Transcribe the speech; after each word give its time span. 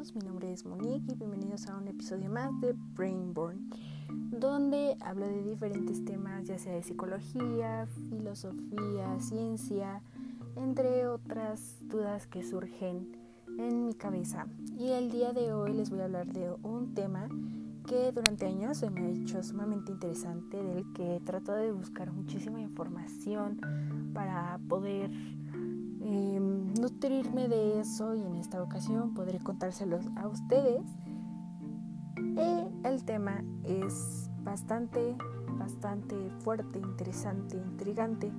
todos, 0.00 0.14
mi 0.14 0.20
nombre 0.22 0.52
es 0.52 0.64
Monique 0.64 1.12
y 1.12 1.14
bienvenidos 1.14 1.66
a 1.66 1.76
un 1.76 1.86
episodio 1.88 2.30
más 2.30 2.58
de 2.60 2.74
Brainborn, 2.94 3.70
donde 4.30 4.96
hablo 5.00 5.26
de 5.26 5.42
diferentes 5.42 6.04
temas, 6.04 6.46
ya 6.46 6.58
sea 6.58 6.74
de 6.74 6.82
psicología, 6.82 7.86
filosofía, 8.08 9.18
ciencia, 9.18 10.00
entre 10.56 11.06
otras 11.06 11.76
dudas 11.82 12.26
que 12.26 12.42
surgen 12.42 13.14
en 13.58 13.86
mi 13.86 13.94
cabeza. 13.94 14.46
Y 14.78 14.90
el 14.90 15.10
día 15.10 15.32
de 15.32 15.52
hoy 15.52 15.74
les 15.74 15.90
voy 15.90 16.00
a 16.00 16.04
hablar 16.04 16.28
de 16.28 16.50
un 16.62 16.94
tema 16.94 17.28
que 17.86 18.10
durante 18.12 18.46
años 18.46 18.78
se 18.78 18.88
me 18.88 19.00
ha 19.00 19.08
hecho 19.08 19.42
sumamente 19.42 19.92
interesante, 19.92 20.62
del 20.62 20.92
que 20.94 21.20
trato 21.24 21.52
de 21.52 21.72
buscar 21.72 22.10
muchísima 22.10 22.60
información 22.60 23.60
para 24.14 24.58
poder 24.68 25.10
Em, 26.00 26.72
nutrirme 26.80 27.48
de 27.48 27.80
eso 27.80 28.14
y 28.14 28.22
en 28.22 28.36
esta 28.36 28.62
ocasión 28.62 29.12
podré 29.14 29.38
contárselos 29.38 30.06
a 30.16 30.28
ustedes. 30.28 30.82
El 32.84 33.04
tema 33.04 33.44
es 33.64 34.30
bastante, 34.42 35.14
bastante 35.58 36.16
fuerte, 36.42 36.78
interesante, 36.78 37.56
intrigante. 37.56 38.32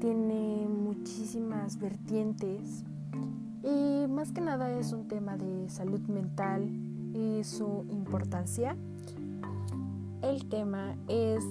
Tiene 0.00 0.66
muchísimas 0.68 1.78
vertientes 1.78 2.84
y 3.62 4.06
más 4.08 4.32
que 4.32 4.40
nada 4.40 4.70
es 4.70 4.92
un 4.92 5.06
tema 5.06 5.36
de 5.36 5.68
salud 5.68 6.00
mental 6.08 6.68
y 7.14 7.44
su 7.44 7.84
importancia. 7.90 8.76
El 10.22 10.48
tema 10.48 10.96
es 11.08 11.44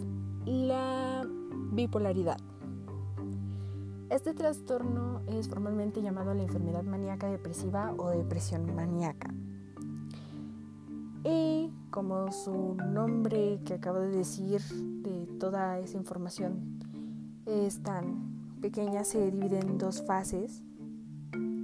la 0.46 1.24
bipolaridad. 1.72 2.38
Este 4.14 4.36
trastorno 4.36 5.22
es 5.26 5.50
formalmente 5.50 6.04
llamado 6.04 6.36
la 6.36 6.44
enfermedad 6.44 6.84
maníaca 6.84 7.32
depresiva 7.32 7.96
o 7.98 8.12
depresión 8.12 8.76
maníaca. 8.76 9.34
Y 11.24 11.72
como 11.90 12.32
su 12.32 12.76
nombre 12.76 13.60
que 13.66 13.74
acabo 13.74 14.02
de 14.02 14.10
decir 14.10 14.62
de 14.62 15.26
toda 15.40 15.80
esa 15.80 15.98
información 15.98 16.80
es 17.48 17.82
tan 17.82 18.60
pequeña, 18.62 19.04
se 19.04 19.32
divide 19.32 19.58
en 19.60 19.80
dos 19.80 20.04
fases. 20.06 20.62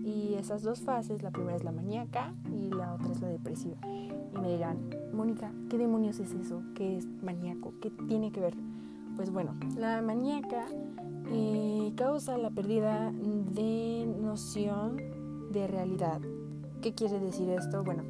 Y 0.03 0.33
esas 0.33 0.63
dos 0.63 0.81
fases, 0.81 1.21
la 1.21 1.29
primera 1.29 1.55
es 1.55 1.63
la 1.63 1.71
maníaca 1.71 2.33
y 2.51 2.71
la 2.71 2.95
otra 2.95 3.11
es 3.11 3.21
la 3.21 3.27
depresiva. 3.27 3.77
Y 3.85 4.39
me 4.41 4.49
dirán, 4.49 4.89
Mónica, 5.13 5.51
¿qué 5.69 5.77
demonios 5.77 6.19
es 6.19 6.33
eso? 6.33 6.63
¿Qué 6.73 6.97
es 6.97 7.05
maníaco? 7.21 7.75
¿Qué 7.79 7.91
tiene 8.07 8.31
que 8.31 8.39
ver? 8.39 8.55
Pues 9.19 9.31
bueno, 9.31 9.53
la 9.75 10.01
maníaca 10.01 10.65
eh, 11.29 11.91
causa 11.97 12.37
la 12.37 12.51
pérdida 12.51 13.11
de 13.11 14.07
noción 14.17 14.95
de 15.51 15.67
realidad. 15.67 16.21
¿Qué 16.81 16.93
quiere 16.93 17.19
decir 17.19 17.49
esto? 17.49 17.83
Bueno, 17.83 18.03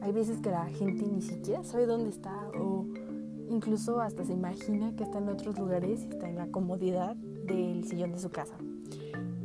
hay 0.00 0.12
veces 0.12 0.40
que 0.40 0.48
la 0.48 0.64
gente 0.64 1.04
ni 1.04 1.20
siquiera 1.20 1.62
sabe 1.62 1.84
dónde 1.84 2.08
está 2.08 2.34
o 2.58 2.86
incluso 3.50 4.00
hasta 4.00 4.24
se 4.24 4.32
imagina 4.32 4.96
que 4.96 5.04
está 5.04 5.18
en 5.18 5.28
otros 5.28 5.58
lugares 5.58 6.04
y 6.04 6.08
está 6.08 6.26
en 6.26 6.36
la 6.36 6.46
comodidad 6.46 7.16
del 7.16 7.84
sillón 7.84 8.12
de 8.12 8.18
su 8.18 8.30
casa. 8.30 8.54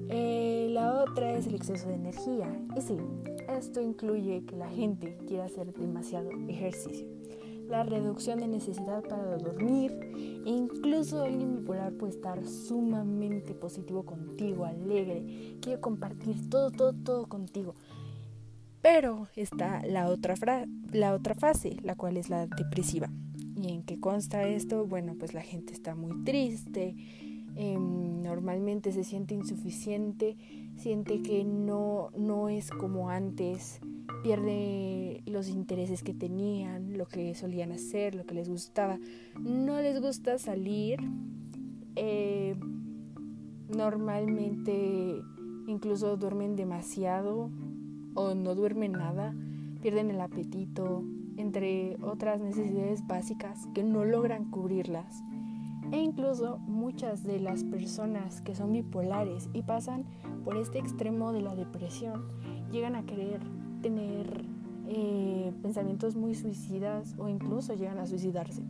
Eh, 0.07 0.69
la 0.71 1.03
otra 1.03 1.33
es 1.33 1.45
el 1.45 1.55
exceso 1.55 1.89
de 1.89 1.95
energía. 1.95 2.57
Y 2.77 2.79
sí, 2.79 2.95
esto 3.49 3.81
incluye 3.81 4.45
que 4.45 4.55
la 4.55 4.69
gente 4.69 5.17
quiera 5.27 5.43
hacer 5.43 5.73
demasiado 5.73 6.29
ejercicio 6.47 7.05
la 7.71 7.83
reducción 7.83 8.39
de 8.41 8.49
necesidad 8.49 9.01
para 9.01 9.37
dormir 9.37 9.91
e 10.45 10.49
incluso 10.49 11.23
alguien 11.23 11.55
bipolar 11.55 11.93
puede 11.93 12.13
estar 12.13 12.45
sumamente 12.45 13.53
positivo 13.53 14.03
contigo, 14.03 14.65
alegre, 14.65 15.57
quiere 15.61 15.79
compartir 15.79 16.49
todo, 16.49 16.69
todo, 16.69 16.91
todo 16.91 17.27
contigo. 17.27 17.73
Pero 18.81 19.29
está 19.37 19.81
la 19.85 20.09
otra, 20.09 20.35
la 20.91 21.13
otra 21.13 21.33
fase, 21.33 21.77
la 21.81 21.95
cual 21.95 22.17
es 22.17 22.29
la 22.29 22.45
depresiva. 22.45 23.09
¿Y 23.55 23.69
en 23.69 23.83
qué 23.83 23.99
consta 24.01 24.43
esto? 24.43 24.85
Bueno, 24.85 25.15
pues 25.17 25.33
la 25.33 25.41
gente 25.41 25.71
está 25.71 25.95
muy 25.95 26.25
triste, 26.25 26.95
em, 27.55 28.21
normalmente 28.21 28.91
se 28.91 29.05
siente 29.05 29.33
insuficiente, 29.33 30.35
siente 30.75 31.21
que 31.21 31.45
no, 31.45 32.09
no 32.17 32.49
es 32.49 32.69
como 32.69 33.09
antes, 33.09 33.79
pierde 34.23 35.23
los 35.25 35.49
intereses 35.49 36.03
que 36.03 36.13
tenían, 36.13 36.97
lo 36.97 37.07
que 37.07 37.33
solían 37.35 37.71
hacer, 37.71 38.15
lo 38.15 38.25
que 38.25 38.35
les 38.35 38.49
gustaba. 38.49 38.99
No 39.39 39.81
les 39.81 40.01
gusta 40.01 40.37
salir. 40.37 40.99
Eh, 41.95 42.55
normalmente 43.69 45.21
incluso 45.67 46.17
duermen 46.17 46.55
demasiado 46.55 47.49
o 48.13 48.35
no 48.35 48.55
duermen 48.55 48.93
nada, 48.93 49.33
pierden 49.81 50.11
el 50.11 50.21
apetito, 50.21 51.03
entre 51.37 51.97
otras 52.01 52.41
necesidades 52.41 53.05
básicas 53.07 53.67
que 53.73 53.83
no 53.83 54.03
logran 54.05 54.49
cubrirlas. 54.51 55.23
E 55.91 55.99
incluso 55.99 56.57
muchas 56.59 57.23
de 57.23 57.39
las 57.39 57.63
personas 57.63 58.41
que 58.41 58.55
son 58.55 58.71
bipolares 58.73 59.49
y 59.53 59.63
pasan 59.63 60.05
por 60.43 60.57
este 60.57 60.79
extremo 60.79 61.33
de 61.33 61.41
la 61.41 61.55
depresión 61.55 62.27
llegan 62.71 62.95
a 62.95 63.05
querer 63.05 63.41
tener 63.81 64.45
eh, 64.87 65.53
pensamientos 65.61 66.15
muy 66.15 66.35
suicidas 66.35 67.15
o 67.17 67.27
incluso 67.27 67.73
llegan 67.73 67.99
a 67.99 68.05
suicidarse 68.05 68.61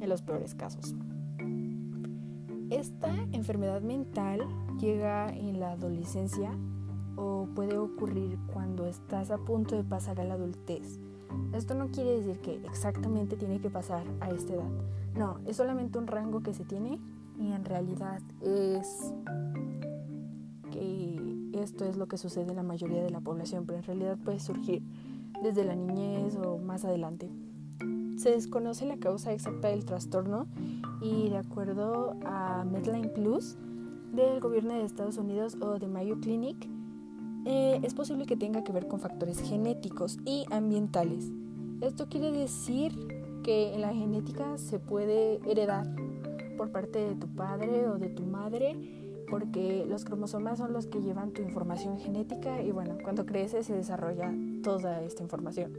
en 0.00 0.08
los 0.08 0.22
peores 0.22 0.54
casos. 0.54 0.94
Esta 2.70 3.12
enfermedad 3.32 3.82
mental 3.82 4.40
llega 4.78 5.28
en 5.30 5.58
la 5.58 5.72
adolescencia 5.72 6.52
o 7.16 7.48
puede 7.54 7.76
ocurrir 7.76 8.38
cuando 8.52 8.86
estás 8.86 9.30
a 9.30 9.38
punto 9.38 9.76
de 9.76 9.84
pasar 9.84 10.20
a 10.20 10.24
la 10.24 10.34
adultez. 10.34 11.00
Esto 11.52 11.74
no 11.74 11.90
quiere 11.90 12.20
decir 12.20 12.40
que 12.40 12.54
exactamente 12.66 13.36
tiene 13.36 13.60
que 13.60 13.70
pasar 13.70 14.04
a 14.20 14.30
esta 14.30 14.54
edad. 14.54 14.70
No, 15.16 15.38
es 15.46 15.56
solamente 15.56 15.98
un 15.98 16.06
rango 16.06 16.42
que 16.42 16.54
se 16.54 16.64
tiene 16.64 17.00
y 17.38 17.52
en 17.52 17.64
realidad 17.64 18.20
es 18.40 19.12
esto 21.62 21.84
es 21.84 21.96
lo 21.96 22.08
que 22.08 22.18
sucede 22.18 22.50
en 22.50 22.56
la 22.56 22.62
mayoría 22.62 23.02
de 23.02 23.10
la 23.10 23.20
población, 23.20 23.64
pero 23.66 23.78
en 23.78 23.84
realidad 23.84 24.18
puede 24.24 24.40
surgir 24.40 24.82
desde 25.42 25.64
la 25.64 25.74
niñez 25.74 26.36
o 26.36 26.58
más 26.58 26.84
adelante. 26.84 27.30
Se 28.16 28.30
desconoce 28.30 28.84
la 28.84 28.98
causa 28.98 29.32
exacta 29.32 29.68
del 29.68 29.84
trastorno 29.84 30.46
y 31.00 31.30
de 31.30 31.38
acuerdo 31.38 32.16
a 32.24 32.64
Medline 32.64 33.08
Plus 33.08 33.56
del 34.12 34.40
gobierno 34.40 34.74
de 34.74 34.84
Estados 34.84 35.16
Unidos 35.16 35.56
o 35.60 35.78
de 35.78 35.86
Mayo 35.86 36.20
Clinic, 36.20 36.68
eh, 37.46 37.80
es 37.82 37.94
posible 37.94 38.26
que 38.26 38.36
tenga 38.36 38.62
que 38.62 38.72
ver 38.72 38.86
con 38.86 39.00
factores 39.00 39.40
genéticos 39.40 40.18
y 40.26 40.44
ambientales. 40.50 41.30
Esto 41.80 42.08
quiere 42.08 42.30
decir 42.30 42.92
que 43.42 43.74
en 43.74 43.80
la 43.80 43.94
genética 43.94 44.58
se 44.58 44.78
puede 44.78 45.40
heredar 45.50 45.86
por 46.58 46.70
parte 46.70 46.98
de 46.98 47.14
tu 47.14 47.26
padre 47.28 47.88
o 47.88 47.96
de 47.96 48.10
tu 48.10 48.24
madre 48.24 48.99
porque 49.30 49.86
los 49.88 50.04
cromosomas 50.04 50.58
son 50.58 50.72
los 50.72 50.86
que 50.86 51.00
llevan 51.00 51.32
tu 51.32 51.42
información 51.42 51.98
genética 51.98 52.62
y 52.62 52.72
bueno, 52.72 52.98
cuando 53.02 53.24
crece 53.24 53.62
se 53.62 53.74
desarrolla 53.74 54.34
toda 54.62 55.02
esta 55.02 55.22
información. 55.22 55.72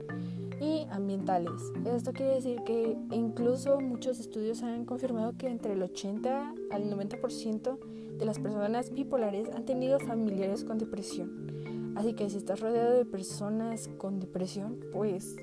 Y 0.59 0.85
ambientales. 0.91 1.61
Esto 1.85 2.13
quiere 2.13 2.35
decir 2.35 2.61
que 2.63 2.95
incluso 3.11 3.79
muchos 3.81 4.19
estudios 4.19 4.61
han 4.63 4.85
confirmado 4.85 5.33
que 5.37 5.47
entre 5.47 5.73
el 5.73 5.81
80 5.81 6.53
al 6.71 6.83
90% 6.83 7.79
de 8.17 8.25
las 8.25 8.39
personas 8.39 8.91
bipolares 8.91 9.49
han 9.49 9.65
tenido 9.65 9.99
familiares 9.99 10.63
con 10.63 10.77
depresión. 10.77 11.93
Así 11.95 12.13
que 12.13 12.29
si 12.29 12.37
estás 12.37 12.59
rodeado 12.59 12.93
de 12.93 13.05
personas 13.05 13.89
con 13.97 14.19
depresión, 14.19 14.79
pues 14.93 15.35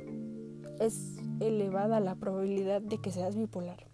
es 0.78 1.16
elevada 1.40 2.00
la 2.00 2.14
probabilidad 2.14 2.80
de 2.80 2.98
que 2.98 3.10
seas 3.10 3.36
bipolar. 3.36 3.84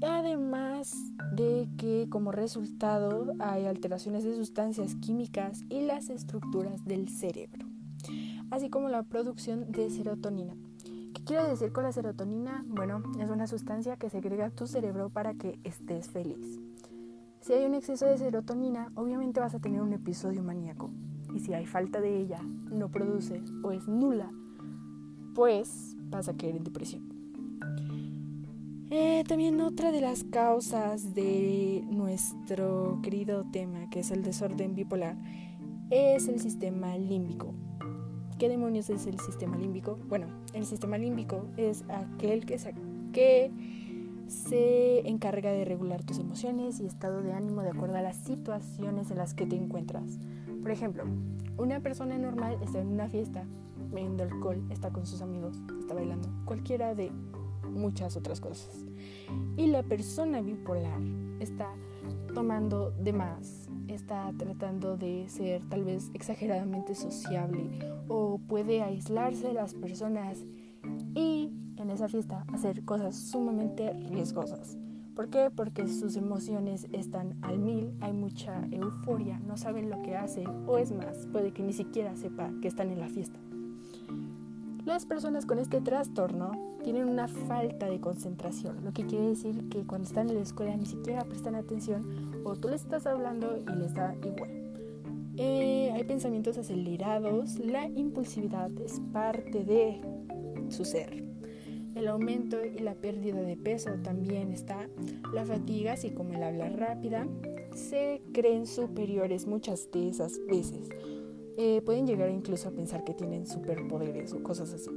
Además 0.00 0.94
de 1.38 1.68
que 1.78 2.08
como 2.10 2.32
resultado 2.32 3.32
hay 3.38 3.66
alteraciones 3.66 4.24
de 4.24 4.34
sustancias 4.34 4.96
químicas 4.96 5.62
y 5.68 5.82
las 5.82 6.10
estructuras 6.10 6.84
del 6.84 7.08
cerebro, 7.08 7.64
así 8.50 8.68
como 8.68 8.88
la 8.88 9.04
producción 9.04 9.70
de 9.70 9.88
serotonina. 9.88 10.56
¿Qué 11.14 11.22
quiero 11.24 11.46
decir 11.46 11.70
con 11.70 11.84
la 11.84 11.92
serotonina? 11.92 12.64
Bueno, 12.66 13.04
es 13.20 13.30
una 13.30 13.46
sustancia 13.46 13.96
que 13.96 14.10
segrega 14.10 14.50
tu 14.50 14.66
cerebro 14.66 15.10
para 15.10 15.34
que 15.34 15.60
estés 15.62 16.08
feliz. 16.08 16.58
Si 17.40 17.52
hay 17.52 17.64
un 17.64 17.74
exceso 17.74 18.06
de 18.06 18.18
serotonina, 18.18 18.90
obviamente 18.96 19.38
vas 19.38 19.54
a 19.54 19.60
tener 19.60 19.80
un 19.80 19.92
episodio 19.92 20.42
maníaco. 20.42 20.90
Y 21.32 21.38
si 21.38 21.54
hay 21.54 21.66
falta 21.66 22.00
de 22.00 22.20
ella, 22.20 22.42
no 22.42 22.90
produce 22.90 23.42
o 23.62 23.70
es 23.70 23.86
nula, 23.86 24.28
pues 25.36 25.94
vas 26.10 26.28
a 26.28 26.36
caer 26.36 26.56
en 26.56 26.64
depresión. 26.64 27.07
Eh, 28.90 29.22
también 29.28 29.60
otra 29.60 29.92
de 29.92 30.00
las 30.00 30.24
causas 30.24 31.14
de 31.14 31.84
nuestro 31.90 33.00
querido 33.02 33.44
tema, 33.52 33.90
que 33.90 34.00
es 34.00 34.10
el 34.10 34.22
desorden 34.22 34.74
bipolar, 34.74 35.16
es 35.90 36.26
el 36.26 36.40
sistema 36.40 36.96
límbico. 36.96 37.52
¿Qué 38.38 38.48
demonios 38.48 38.88
es 38.88 39.06
el 39.06 39.20
sistema 39.20 39.58
límbico? 39.58 39.98
Bueno, 40.08 40.26
el 40.54 40.64
sistema 40.64 40.96
límbico 40.96 41.44
es 41.58 41.84
aquel 41.90 42.46
que, 42.46 42.56
que 43.12 43.50
se 44.26 45.06
encarga 45.06 45.50
de 45.50 45.66
regular 45.66 46.02
tus 46.02 46.18
emociones 46.18 46.80
y 46.80 46.86
estado 46.86 47.20
de 47.20 47.34
ánimo 47.34 47.60
de 47.60 47.70
acuerdo 47.70 47.98
a 47.98 48.02
las 48.02 48.16
situaciones 48.16 49.10
en 49.10 49.18
las 49.18 49.34
que 49.34 49.44
te 49.44 49.56
encuentras. 49.56 50.18
Por 50.62 50.70
ejemplo, 50.70 51.04
una 51.58 51.80
persona 51.80 52.16
normal 52.16 52.58
está 52.62 52.80
en 52.80 52.88
una 52.88 53.08
fiesta, 53.08 53.44
bebiendo 53.90 54.22
alcohol, 54.22 54.66
está 54.70 54.90
con 54.90 55.04
sus 55.04 55.20
amigos, 55.20 55.60
está 55.78 55.92
bailando, 55.92 56.30
cualquiera 56.46 56.94
de 56.94 57.12
muchas 57.68 58.16
otras 58.16 58.40
cosas. 58.40 58.84
Y 59.56 59.66
la 59.66 59.82
persona 59.82 60.40
bipolar 60.40 61.00
está 61.40 61.68
tomando 62.34 62.90
de 62.92 63.12
más, 63.12 63.68
está 63.88 64.32
tratando 64.36 64.96
de 64.96 65.28
ser 65.28 65.62
tal 65.68 65.84
vez 65.84 66.10
exageradamente 66.14 66.94
sociable 66.94 67.68
o 68.08 68.38
puede 68.38 68.82
aislarse 68.82 69.48
de 69.48 69.54
las 69.54 69.74
personas 69.74 70.44
y 71.14 71.50
en 71.76 71.90
esa 71.90 72.08
fiesta 72.08 72.44
hacer 72.52 72.84
cosas 72.84 73.16
sumamente 73.16 73.92
riesgosas. 73.92 74.76
¿Por 75.14 75.30
qué? 75.30 75.50
Porque 75.50 75.88
sus 75.88 76.14
emociones 76.16 76.86
están 76.92 77.38
al 77.42 77.58
mil, 77.58 77.92
hay 78.00 78.12
mucha 78.12 78.64
euforia, 78.70 79.40
no 79.40 79.56
saben 79.56 79.90
lo 79.90 80.00
que 80.02 80.16
hacen 80.16 80.46
o 80.68 80.78
es 80.78 80.92
más, 80.92 81.26
puede 81.32 81.52
que 81.52 81.64
ni 81.64 81.72
siquiera 81.72 82.14
sepa 82.14 82.52
que 82.62 82.68
están 82.68 82.90
en 82.90 83.00
la 83.00 83.08
fiesta. 83.08 83.40
Las 84.88 85.04
personas 85.04 85.44
con 85.44 85.58
este 85.58 85.82
trastorno 85.82 86.78
tienen 86.82 87.10
una 87.10 87.28
falta 87.28 87.90
de 87.90 88.00
concentración, 88.00 88.82
lo 88.86 88.94
que 88.94 89.04
quiere 89.04 89.26
decir 89.26 89.68
que 89.68 89.84
cuando 89.84 90.08
están 90.08 90.30
en 90.30 90.36
la 90.36 90.40
escuela 90.40 90.74
ni 90.74 90.86
siquiera 90.86 91.26
prestan 91.26 91.56
atención 91.56 92.06
o 92.42 92.56
tú 92.56 92.68
les 92.68 92.84
estás 92.84 93.06
hablando 93.06 93.58
y 93.58 93.78
les 93.78 93.92
da 93.92 94.14
igual. 94.24 94.50
Eh, 95.36 95.92
hay 95.92 96.04
pensamientos 96.04 96.56
acelerados, 96.56 97.58
la 97.58 97.86
impulsividad 97.86 98.70
es 98.80 98.98
parte 99.12 99.62
de 99.62 100.00
su 100.70 100.86
ser. 100.86 101.22
El 101.94 102.08
aumento 102.08 102.64
y 102.64 102.78
la 102.78 102.94
pérdida 102.94 103.42
de 103.42 103.58
peso 103.58 103.90
también 104.02 104.52
está. 104.52 104.88
La 105.34 105.44
fatiga, 105.44 105.92
así 105.92 106.12
como 106.12 106.32
el 106.32 106.42
habla 106.42 106.70
rápida, 106.70 107.26
se 107.74 108.22
creen 108.32 108.66
superiores 108.66 109.46
muchas 109.46 109.90
de 109.90 110.08
esas 110.08 110.40
veces. 110.46 110.88
Eh, 111.60 111.82
pueden 111.84 112.06
llegar 112.06 112.30
incluso 112.30 112.68
a 112.68 112.70
pensar 112.70 113.02
que 113.02 113.14
tienen 113.14 113.44
superpoderes 113.44 114.32
o 114.32 114.40
cosas 114.44 114.72
así. 114.72 114.90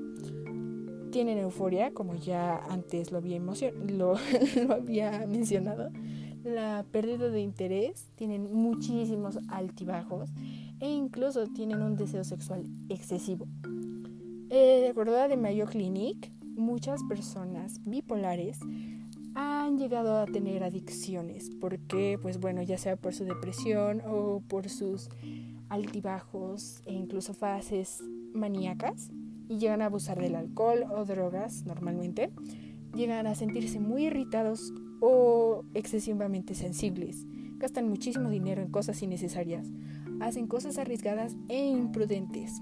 Tienen 1.12 1.40
euforia, 1.40 1.92
como 1.92 2.14
ya 2.14 2.58
antes 2.70 3.12
lo 3.12 3.18
había, 3.18 3.40
mencionado. 5.28 5.90
La 6.44 6.86
pérdida 6.92 7.30
de 7.30 7.42
interés, 7.42 8.12
tienen 8.14 8.54
muchísimos 8.54 9.40
altibajos 9.48 10.30
e 10.80 10.88
incluso 10.88 11.48
tienen 11.48 11.82
un 11.82 11.96
deseo 11.96 12.24
sexual 12.24 12.64
excesivo. 12.90 13.48
Eh, 14.52 14.82
de 14.82 14.90
acuerdo 14.90 15.20
a 15.20 15.28
The 15.28 15.38
Mayo 15.38 15.66
Clinic, 15.66 16.32
muchas 16.44 17.02
personas 17.10 17.82
bipolares 17.86 18.60
han 19.34 19.80
llegado 19.80 20.20
a 20.20 20.28
tener 20.28 20.64
adicciones 20.64 21.50
porque 21.60 22.20
pues 22.22 22.40
bueno 22.40 22.62
ya 22.62 22.78
sea 22.78 22.98
por 22.98 23.14
su 23.14 23.24
depresión 23.24 24.02
o 24.06 24.44
por 24.48 24.70
sus 24.70 25.10
altibajos 25.72 26.84
e 26.86 26.94
incluso 26.94 27.34
fases 27.34 28.04
maníacas 28.34 29.10
y 29.48 29.58
llegan 29.58 29.82
a 29.82 29.86
abusar 29.86 30.20
del 30.20 30.36
alcohol 30.36 30.84
o 30.92 31.06
drogas 31.06 31.64
normalmente, 31.66 32.30
llegan 32.94 33.26
a 33.26 33.36
sentirse 33.36 33.80
muy 33.80 34.08
irritados 34.08 34.74
o 35.00 35.64
excesivamente 35.74 36.56
sensibles, 36.56 37.26
gastan 37.58 37.88
muchísimo 37.88 38.30
dinero 38.30 38.62
en 38.62 38.70
cosas 38.70 39.02
innecesarias, 39.02 39.72
hacen 40.20 40.46
cosas 40.48 40.78
arriesgadas 40.78 41.38
e 41.48 41.66
imprudentes. 41.70 42.62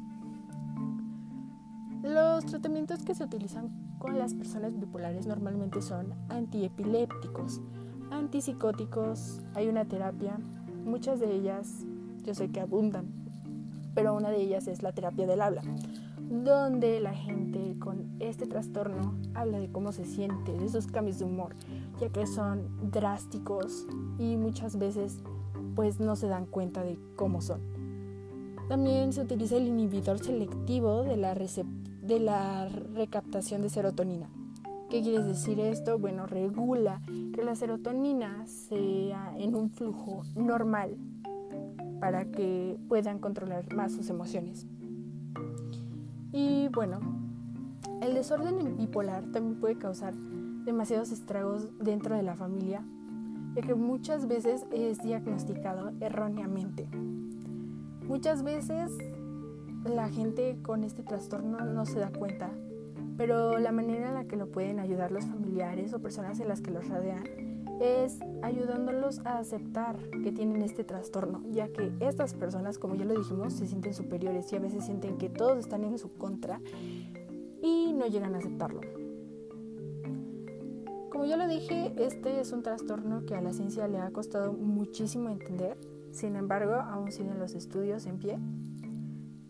Los 2.03 2.45
tratamientos 2.45 3.03
que 3.03 3.15
se 3.15 3.23
utilizan 3.23 3.97
con 3.97 4.19
las 4.19 4.35
personas 4.35 4.79
bipolares 4.79 5.25
normalmente 5.25 5.81
son 5.81 6.13
antiepilépticos, 6.29 7.59
antipsicóticos, 8.11 9.41
hay 9.55 9.67
una 9.67 9.85
terapia, 9.85 10.37
muchas 10.85 11.19
de 11.19 11.33
ellas 11.33 11.85
yo 12.29 12.35
sé 12.35 12.51
que 12.51 12.59
abundan, 12.59 13.07
pero 13.95 14.13
una 14.13 14.29
de 14.29 14.39
ellas 14.39 14.67
es 14.67 14.83
la 14.83 14.91
terapia 14.91 15.25
del 15.25 15.41
habla, 15.41 15.63
donde 16.29 16.99
la 16.99 17.15
gente 17.15 17.73
con 17.79 18.05
este 18.19 18.45
trastorno 18.45 19.15
habla 19.33 19.59
de 19.59 19.71
cómo 19.71 19.91
se 19.91 20.05
siente, 20.05 20.51
de 20.51 20.63
esos 20.63 20.85
cambios 20.85 21.17
de 21.17 21.25
humor, 21.25 21.55
ya 21.99 22.09
que 22.09 22.27
son 22.27 22.91
drásticos 22.91 23.87
y 24.19 24.37
muchas 24.37 24.77
veces 24.77 25.23
pues 25.73 25.99
no 25.99 26.15
se 26.15 26.27
dan 26.27 26.45
cuenta 26.45 26.83
de 26.83 26.99
cómo 27.15 27.41
son. 27.41 27.61
También 28.67 29.11
se 29.11 29.21
utiliza 29.21 29.57
el 29.57 29.65
inhibidor 29.65 30.19
selectivo 30.19 31.01
de 31.01 31.17
la, 31.17 31.33
de 31.33 32.19
la 32.19 32.69
recaptación 32.93 33.63
de 33.63 33.71
serotonina. 33.71 34.29
¿Qué 34.91 35.01
quiere 35.01 35.23
decir 35.23 35.59
esto? 35.59 35.97
Bueno, 35.97 36.27
regula 36.27 37.01
que 37.33 37.43
la 37.43 37.55
serotonina 37.55 38.45
sea 38.45 39.33
en 39.35 39.55
un 39.55 39.71
flujo 39.71 40.21
normal 40.35 40.95
para 41.99 42.25
que 42.25 42.77
puedan 42.87 43.19
controlar 43.19 43.73
más 43.73 43.93
sus 43.93 44.09
emociones. 44.09 44.65
Y 46.31 46.67
bueno, 46.69 46.99
el 48.01 48.13
desorden 48.13 48.77
bipolar 48.77 49.25
también 49.31 49.59
puede 49.59 49.77
causar 49.77 50.13
demasiados 50.65 51.11
estragos 51.11 51.67
dentro 51.79 52.15
de 52.15 52.23
la 52.23 52.35
familia, 52.35 52.83
ya 53.55 53.61
que 53.61 53.75
muchas 53.75 54.27
veces 54.27 54.65
es 54.71 54.99
diagnosticado 54.99 55.91
erróneamente. 55.99 56.87
Muchas 58.07 58.43
veces 58.43 58.91
la 59.83 60.09
gente 60.09 60.59
con 60.61 60.83
este 60.83 61.03
trastorno 61.03 61.59
no 61.65 61.85
se 61.85 61.99
da 61.99 62.11
cuenta, 62.11 62.51
pero 63.17 63.57
la 63.57 63.71
manera 63.71 64.09
en 64.09 64.13
la 64.13 64.25
que 64.25 64.35
lo 64.35 64.51
pueden 64.51 64.79
ayudar 64.79 65.11
los 65.11 65.25
familiares 65.25 65.93
o 65.93 65.99
personas 65.99 66.39
en 66.39 66.47
las 66.47 66.61
que 66.61 66.71
los 66.71 66.87
rodean 66.87 67.23
es 67.79 68.19
ayudándolos 68.41 69.19
a 69.25 69.39
aceptar 69.39 69.97
que 70.23 70.31
tienen 70.31 70.61
este 70.61 70.83
trastorno, 70.83 71.43
ya 71.51 71.67
que 71.69 71.91
estas 71.99 72.33
personas, 72.33 72.77
como 72.77 72.95
ya 72.95 73.05
lo 73.05 73.13
dijimos, 73.17 73.53
se 73.53 73.67
sienten 73.67 73.93
superiores 73.93 74.51
y 74.51 74.55
a 74.55 74.59
veces 74.59 74.85
sienten 74.85 75.17
que 75.17 75.29
todos 75.29 75.57
están 75.57 75.83
en 75.83 75.97
su 75.97 76.13
contra 76.13 76.61
y 77.61 77.93
no 77.93 78.05
llegan 78.07 78.35
a 78.35 78.39
aceptarlo. 78.39 78.81
Como 81.11 81.25
ya 81.25 81.37
lo 81.37 81.47
dije, 81.47 81.93
este 81.97 82.39
es 82.39 82.51
un 82.51 82.63
trastorno 82.63 83.25
que 83.25 83.35
a 83.35 83.41
la 83.41 83.51
ciencia 83.51 83.87
le 83.87 83.99
ha 83.99 84.11
costado 84.11 84.53
muchísimo 84.53 85.29
entender, 85.29 85.77
sin 86.11 86.35
embargo, 86.35 86.75
aún 86.75 87.11
siguen 87.11 87.39
los 87.39 87.55
estudios 87.55 88.05
en 88.05 88.19
pie 88.19 88.39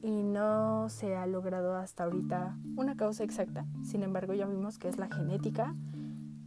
y 0.02 0.24
no 0.24 0.90
se 0.90 1.16
ha 1.16 1.26
logrado 1.28 1.76
hasta 1.76 2.06
ahorita 2.06 2.58
una 2.78 2.96
causa 2.96 3.24
exacta, 3.24 3.66
sin 3.84 4.04
embargo 4.04 4.34
ya 4.34 4.46
vimos 4.48 4.80
que 4.80 4.88
es 4.88 4.98
la 4.98 5.08
genética, 5.08 5.76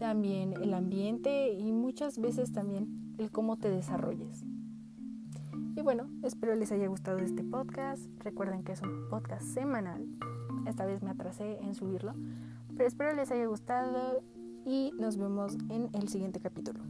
también 0.03 0.55
el 0.61 0.75
ambiente 0.75 1.53
y 1.53 1.71
muchas 1.71 2.19
veces 2.19 2.51
también 2.51 3.15
el 3.19 3.31
cómo 3.31 3.57
te 3.57 3.71
desarrolles. 3.71 4.45
Y 5.77 5.81
bueno, 5.81 6.09
espero 6.25 6.57
les 6.57 6.73
haya 6.73 6.89
gustado 6.89 7.19
este 7.19 7.45
podcast. 7.45 8.03
Recuerden 8.19 8.65
que 8.65 8.73
es 8.73 8.83
un 8.83 9.09
podcast 9.09 9.47
semanal. 9.47 10.05
Esta 10.67 10.87
vez 10.87 11.05
me 11.05 11.11
atrasé 11.11 11.61
en 11.61 11.77
subirlo, 11.77 12.15
pero 12.77 12.89
espero 12.89 13.15
les 13.15 13.31
haya 13.31 13.47
gustado 13.47 14.25
y 14.67 14.91
nos 14.99 15.19
vemos 15.19 15.57
en 15.71 15.89
el 15.93 16.09
siguiente 16.09 16.41
capítulo. 16.41 16.81